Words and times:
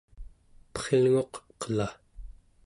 eprilnguq 0.71 1.35
qela 1.61 1.87